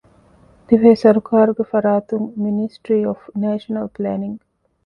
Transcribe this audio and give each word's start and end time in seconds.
ދިވެހި 0.67 0.95
ސަރުކާރުގެ 1.03 1.63
ފަރާތުން 1.71 2.27
މިނިސްޓްރީ 2.43 2.97
އޮފް 3.05 3.25
ނޭޝަނަލް 3.41 3.89
ޕްލޭނިންގ، 3.95 4.39